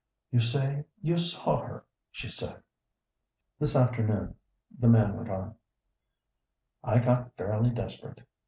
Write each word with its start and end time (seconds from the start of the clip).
"You 0.31 0.39
say 0.39 0.85
you 1.03 1.19
saw 1.19 1.61
her," 1.61 1.85
she 2.09 2.27
said. 2.27 2.63
"This 3.59 3.75
afternoon," 3.75 4.33
the 4.79 4.87
man 4.87 5.15
went 5.15 5.29
on, 5.29 5.53
"I 6.83 6.97
got 6.97 7.37
fairly 7.37 7.69
desperate. 7.69 8.21